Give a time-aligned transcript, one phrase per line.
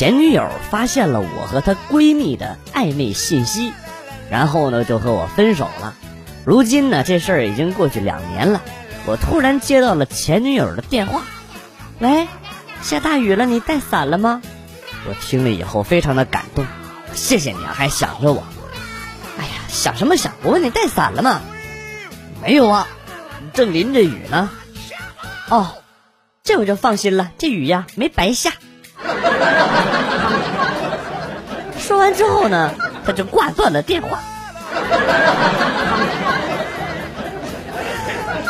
[0.00, 3.74] 前女友发现了我和她闺蜜的暧昧信息，
[4.30, 5.94] 然后呢就和我分手了。
[6.46, 8.62] 如今呢这事儿已经过去两年了，
[9.04, 11.20] 我突然接到了前女友的电话，
[11.98, 12.26] 喂，
[12.80, 14.40] 下大雨了，你带伞了吗？
[15.06, 16.64] 我听了以后非常的感动，
[17.12, 18.42] 谢谢你啊，还想着我。
[19.36, 20.32] 哎呀，想什么想？
[20.42, 21.42] 我问你带伞了吗？
[22.42, 22.88] 没有啊，
[23.52, 24.48] 正淋着雨呢。
[25.50, 25.74] 哦，
[26.42, 28.54] 这我就放心了，这雨呀没白下。
[31.78, 32.72] 说完之后呢，
[33.04, 34.18] 他就挂断了电话。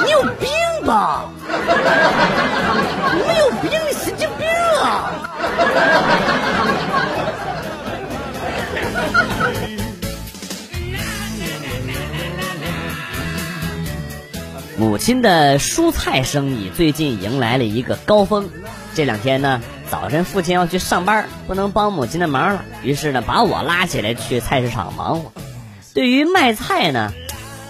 [0.05, 0.49] 你有病
[0.87, 1.25] 吧？
[3.15, 4.49] 你有病，你神经病
[4.83, 5.11] 啊！
[14.77, 18.49] 母亲的蔬菜生意最近迎来了一个高峰。
[18.95, 19.61] 这两天呢，
[19.91, 25.33] 早晨父亲要去上班，不能帮母亲的忙了，于是呢，把我拉起来去菜市场忙活。
[25.93, 27.13] 对于卖菜呢，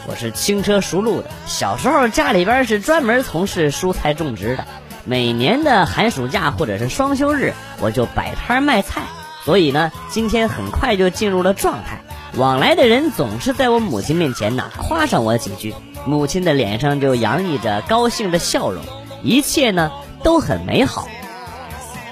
[0.06, 1.30] 我是轻车熟路的。
[1.46, 4.66] 小时候家里边是专门从事蔬菜种植的，
[5.06, 9.00] 每年的寒暑假或者是双休日，我就摆摊卖菜。
[9.46, 12.02] 所以呢，今天很快就进入了状态。
[12.36, 15.74] 往来的人总是在我母亲面前呢夸上我几句。
[16.04, 18.84] 母亲的脸上就洋溢着高兴的笑容，
[19.22, 19.90] 一切呢
[20.22, 21.08] 都很美好。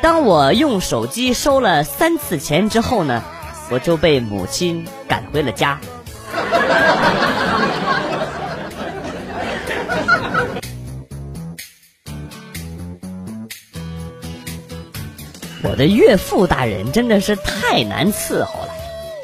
[0.00, 3.22] 当我用手机收了三次钱之后呢，
[3.70, 5.78] 我就被母亲赶回了家。
[15.62, 18.68] 我的岳父大人真的是太难伺候了。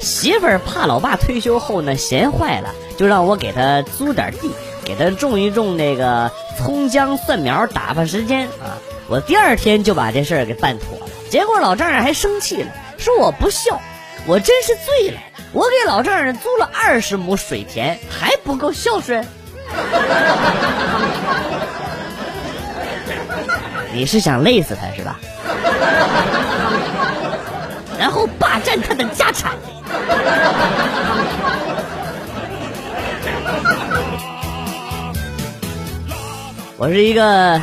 [0.01, 4.51] 媳妇儿怕老爸退休后呢闲坏了，就让我给他租点地，
[4.85, 8.77] 给他种一种那个葱姜蒜苗，打发时间啊。
[9.09, 13.81] 我第二天就把这事儿给办妥了，结果老丈人还生气了，说我不孝，
[14.27, 15.21] 我真是醉了。
[15.53, 19.25] 我给老丈人租了二十亩水田，还不够孝顺？
[23.93, 25.21] 你是想累死他是吧？
[27.99, 29.53] 然后霸占他的家产？
[36.77, 37.63] 我是一个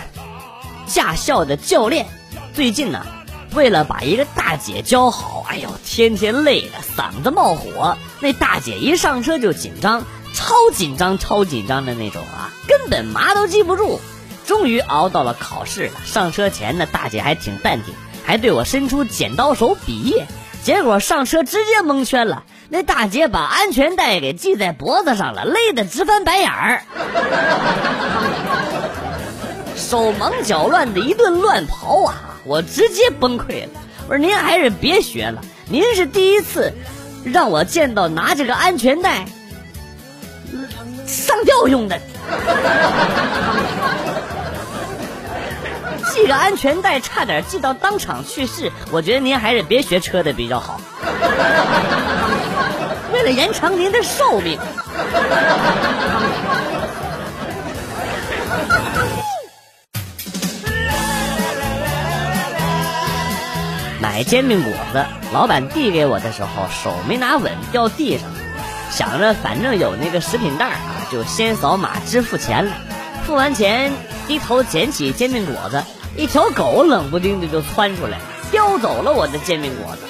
[0.94, 2.06] 驾校的教练，
[2.53, 3.06] 最近呢，
[3.53, 7.97] 为了把一个大姐教好，哎呦，天天累的嗓子冒火。
[8.19, 10.03] 那大姐一上车就紧张，
[10.34, 14.01] 超紧张、超紧张的那种啊，根本嘛都记不住。
[14.46, 17.94] 终于熬到了考试了，上车前呢，大姐还挺淡定，
[18.25, 20.28] 还对我伸出剪刀手比耶。
[20.62, 26.84] 结果上车直接蒙圈了，那大姐把安全带给系在脖子上了，累得直翻白眼儿，
[29.91, 32.16] 手忙脚乱的一顿乱跑啊！
[32.46, 33.72] 我直接崩溃了。
[34.07, 36.72] 我说您还是别学了，您是第一次
[37.25, 39.25] 让我见到拿这个安全带
[41.06, 42.00] 上吊用的。
[46.06, 50.80] 系个安全带差点系到当场去世，我觉得您还是别学车的比较好。
[53.12, 54.57] 为了延长您的寿命，
[64.01, 68.28] 买煎饼果子，老板递给我的时候手没拿稳掉地上，
[68.89, 72.72] 想着反正有那个食品袋啊，就先扫码支付钱了。
[73.28, 73.94] 付完钱，
[74.28, 75.83] 低头捡起煎饼果子。
[76.18, 78.18] 一条狗冷不丁的就窜出来，
[78.51, 80.01] 叼走了我的煎饼果子。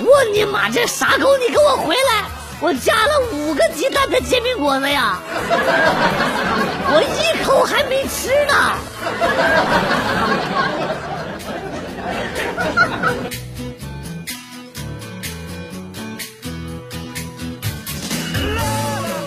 [0.00, 2.24] 我你妈这傻狗，你给我回来！
[2.60, 5.20] 我加了五个鸡蛋的煎饼果子呀，
[6.92, 8.76] 我一口还没吃呢。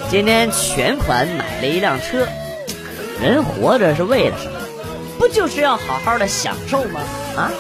[0.10, 2.28] 今天全款买了一辆车，
[3.20, 4.60] 人活着是为了什么？
[5.18, 7.00] 不就是要好好的享受吗？
[7.36, 7.52] 啊，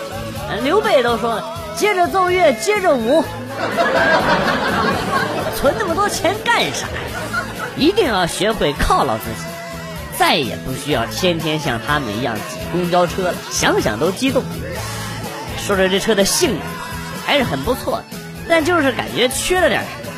[0.64, 1.44] 刘备都说了，
[1.75, 3.24] 接着奏乐，接着舞，
[5.58, 6.94] 存那么多钱干啥呀？
[7.75, 9.48] 一定要学会犒劳自己，
[10.20, 13.34] 再也不需要天天像他们一样挤公交车了。
[13.52, 14.44] 想想都激动。
[15.65, 16.62] 说说这车的性能，
[17.25, 18.06] 还是很不错的，
[18.50, 20.13] 但就是感觉缺了点什么。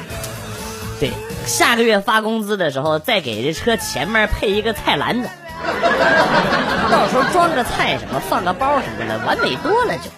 [0.99, 1.11] 对，
[1.45, 5.29] 下个月发工资的时候，再给这车前面配一个菜篮子。
[6.91, 10.09] 到时候装个菜什么，放个包什么的，完美多了就。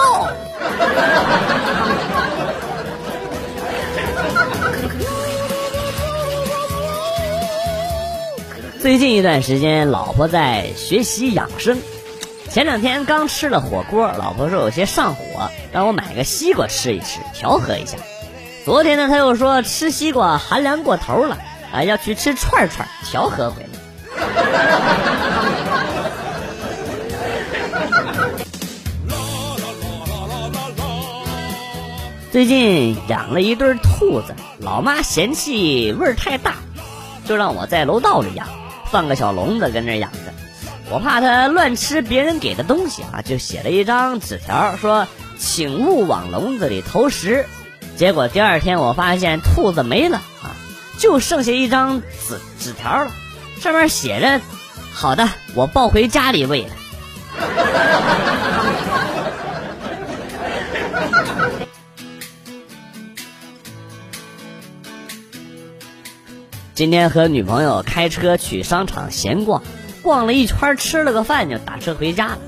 [8.80, 11.80] ”最近一段时间，老婆在学习养生。
[12.48, 17.98] 前两天刚吃了火锅，老婆说有些上火，让我买个西瓜吃一吃，调和一下。
[18.64, 21.36] 昨天呢，他又说吃西瓜寒凉过头了，
[21.72, 23.68] 啊，要去吃串串调和回来。
[32.36, 36.56] 最近养了一对兔子，老妈嫌弃味儿太大，
[37.24, 38.46] 就让我在楼道里养。
[38.92, 40.34] 放个小笼子跟那养着，
[40.90, 47.46] 我怕它乱吃别人给的东西啊，就写了一张纸条，说请勿往笼子里投食。
[47.96, 50.52] 结果第二天我发现兔子没了啊，
[50.98, 53.10] 就剩下一张纸纸条了，
[53.62, 54.42] 上面写着
[54.92, 56.68] ：“好的，我抱回家里喂了。”
[66.76, 69.62] 今天和女朋友开车去商场闲逛，
[70.02, 72.38] 逛了一圈，吃了个饭就打车回家了。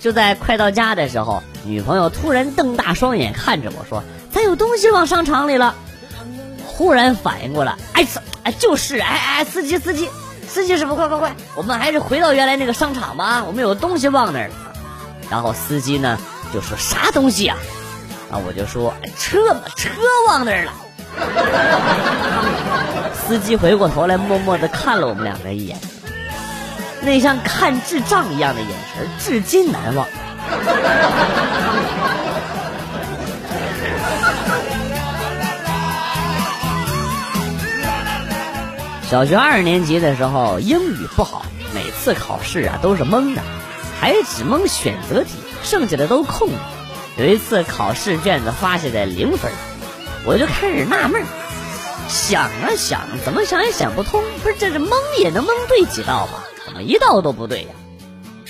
[0.00, 4.02] 就在快到家的时候，女朋友突然瞪大双眼看着我说
[4.32, 5.76] ：“咱有东西忘商场里了。”
[6.66, 8.04] 忽然反应过来，哎，
[8.42, 10.10] 哎，就是，哎哎，司机司机
[10.48, 14.54] 司机师傅，快快快，我们还是回到原来那个商场吧，我们有东西忘那儿了。
[15.30, 16.18] 然后司机呢
[16.52, 17.56] 就说啥东西啊？
[18.32, 19.90] 啊，我就说车嘛，车
[20.26, 20.72] 忘那儿了。
[23.14, 25.78] 司机回过头来，默默的看了我们两个一眼，
[27.02, 30.06] 那像看智障一样的眼神，至今难忘。
[39.08, 43.42] 小学二年级的时候，英语不好，每次考试啊都是蒙的，
[44.00, 46.48] 还只蒙选择题，剩下的都空。
[47.16, 49.52] 有一次考试卷子发下来零分。
[50.26, 51.22] 我就开始纳闷
[52.08, 54.22] 想啊想，怎么想也想不通。
[54.42, 56.42] 不是，这是蒙也能蒙对几道吗？
[56.64, 57.68] 怎么一道都不对呀？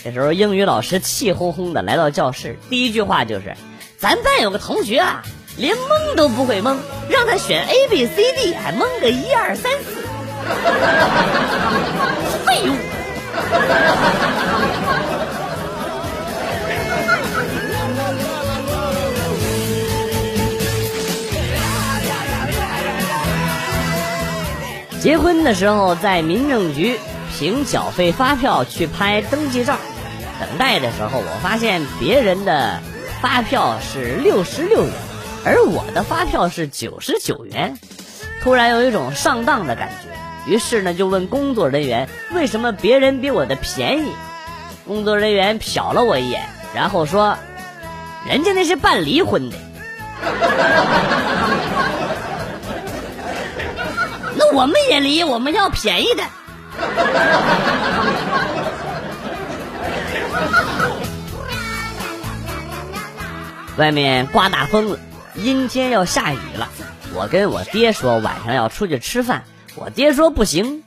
[0.02, 3.54] 这时候英语老师气哄哄的来到教室，第一句话就是
[3.98, 5.22] ：“咱班有个同学啊，
[5.56, 6.78] 连蒙都不会蒙，
[7.08, 9.96] 让他选 A B C D，还蒙个一二三四，
[12.46, 12.76] 废物。”
[25.06, 26.98] 结婚的时候在民政局
[27.30, 29.76] 凭缴费发票去拍登记照，
[30.40, 32.80] 等待的时候我发现别人的
[33.22, 34.92] 发票是六十六元，
[35.44, 37.78] 而我的发票是九十九元，
[38.42, 44.12] 突然有一种上当的感觉，于是呢就问工作人员为什么别人比我的便宜，
[44.88, 46.42] 工作人员瞟了我一眼，
[46.74, 47.38] 然后说，
[48.28, 49.56] 人家那是办离婚的。
[54.56, 56.22] 我们也离，我们要便宜的。
[63.76, 64.98] 外面刮大风了，
[65.34, 66.70] 阴天要下雨了。
[67.12, 69.44] 我跟我爹说晚上要出去吃饭，
[69.74, 70.84] 我爹说不行。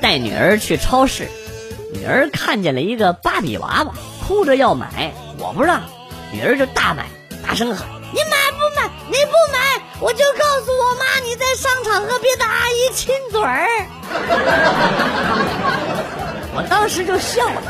[0.06, 1.28] 带女儿去超市，
[1.92, 3.92] 女儿看见了一个芭比娃娃，
[4.24, 5.82] 哭着要买，我不让，
[6.32, 7.06] 女儿就大买，
[7.44, 8.88] 大声喊：“你买不买？
[9.08, 13.66] 你不买，我就告诉我妈你在商场和别的阿姨亲嘴儿。”
[16.54, 17.60] 我当时就笑了，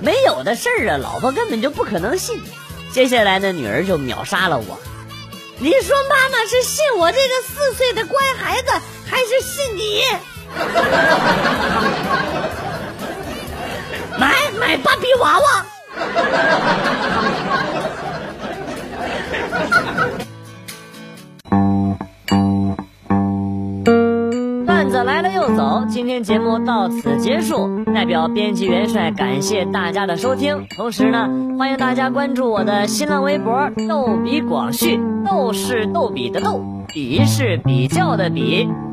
[0.00, 2.42] 没有的事儿啊，老婆根本就不可能信。
[2.90, 4.78] 接下来呢，女儿就秒杀了我。
[5.58, 8.72] 你说妈妈是信我这个四岁的乖孩子，
[9.10, 10.02] 还是信你？
[14.18, 15.44] 买买芭比娃娃。
[24.66, 27.84] 段子来了又走，今天节目到此结束。
[27.94, 38.68] 代表编辑元帅感谢大家的收听，同时呢，欢迎大家关注我的新浪微博“逗比广旭”，逗是逗比的逗，比是比较的比。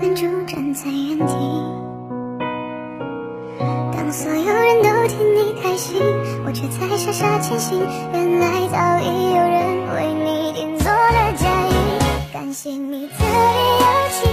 [0.00, 1.34] 愣住站在原地。
[3.92, 6.00] 当所有人都替你开心，
[6.46, 7.78] 我却在傻傻清醒，
[8.12, 11.74] 原来早已有人为你订做了嫁衣。
[12.32, 14.26] 感谢你特别邀请，